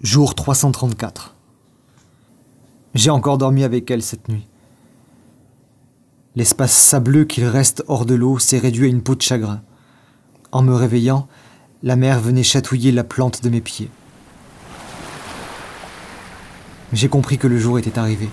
[0.00, 1.34] Jour 334.
[2.94, 4.46] J'ai encore dormi avec elle cette nuit.
[6.36, 9.60] L'espace sableux qu'il reste hors de l'eau s'est réduit à une peau de chagrin.
[10.52, 11.26] En me réveillant,
[11.82, 13.90] la mer venait chatouiller la plante de mes pieds.
[16.92, 18.28] J'ai compris que le jour était arrivé.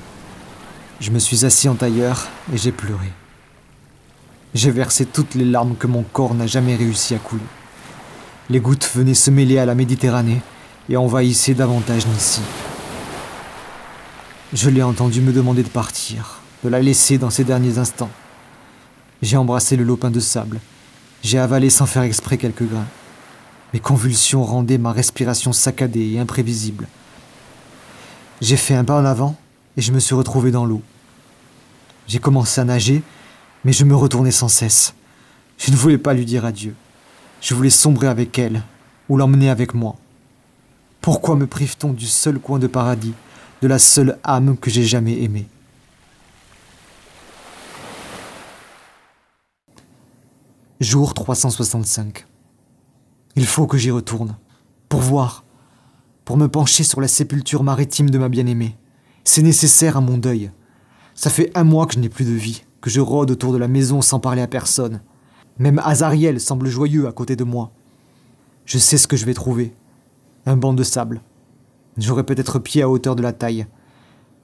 [0.99, 3.11] Je me suis assis en tailleur et j'ai pleuré.
[4.53, 7.41] J'ai versé toutes les larmes que mon corps n'a jamais réussi à couler.
[8.51, 10.41] Les gouttes venaient se mêler à la Méditerranée
[10.89, 12.41] et envahissait davantage Nissi.
[14.53, 18.11] Je l'ai entendu me demander de partir, de la laisser dans ses derniers instants.
[19.21, 20.59] J'ai embrassé le lopin de sable.
[21.23, 22.87] J'ai avalé sans faire exprès quelques grains.
[23.73, 26.87] Mes convulsions rendaient ma respiration saccadée et imprévisible.
[28.41, 29.35] J'ai fait un pas en avant
[29.77, 30.81] et je me suis retrouvé dans l'eau.
[32.07, 33.01] J'ai commencé à nager,
[33.63, 34.93] mais je me retournais sans cesse.
[35.57, 36.75] Je ne voulais pas lui dire adieu.
[37.41, 38.61] Je voulais sombrer avec elle
[39.09, 39.95] ou l'emmener avec moi.
[41.05, 43.13] Pourquoi me prive-t-on du seul coin de paradis,
[43.61, 45.47] de la seule âme que j'ai jamais aimée?
[50.79, 52.25] Jour 365.
[53.35, 54.35] Il faut que j'y retourne,
[54.89, 55.43] pour voir,
[56.23, 58.75] pour me pencher sur la sépulture maritime de ma bien-aimée.
[59.23, 60.49] C'est nécessaire à mon deuil.
[61.13, 63.59] Ça fait un mois que je n'ai plus de vie, que je rôde autour de
[63.59, 65.03] la maison sans parler à personne.
[65.59, 67.69] Même Azariel semble joyeux à côté de moi.
[68.65, 69.75] Je sais ce que je vais trouver
[70.45, 71.21] un banc de sable.
[71.97, 73.67] J'aurais peut-être pied à hauteur de la taille.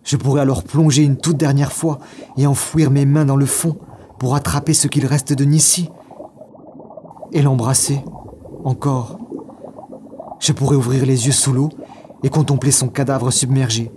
[0.03, 1.99] Je pourrais alors plonger une toute dernière fois
[2.37, 3.77] et enfouir mes mains dans le fond
[4.19, 5.89] pour attraper ce qu'il reste de Nissi.
[7.33, 8.03] Et l'embrasser,
[8.63, 9.19] encore.
[10.39, 11.69] Je pourrais ouvrir les yeux sous l'eau
[12.23, 13.91] et contempler son cadavre submergé,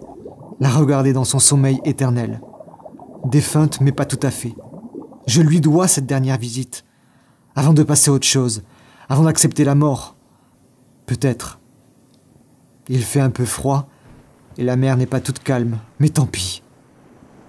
[0.61, 2.41] la regarder dans son sommeil éternel.
[3.25, 4.55] Défunte, mais pas tout à fait.
[5.27, 6.85] Je lui dois cette dernière visite,
[7.57, 8.63] avant de passer à autre chose,
[9.09, 10.17] avant d'accepter la mort.
[11.07, 11.61] Peut-être.
[12.89, 13.89] Il fait un peu froid,
[14.59, 16.63] et la mer n'est pas toute calme, mais tant pis.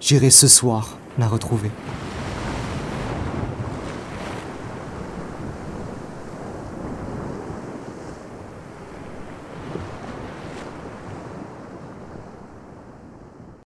[0.00, 1.70] J'irai ce soir la retrouver.